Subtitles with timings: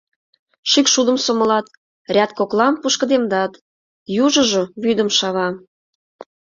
[0.71, 1.65] Шӱкшудым сомылат,
[2.15, 3.53] ряд коклам пушкыдемдат,
[4.23, 5.47] южыжо вӱдым шава.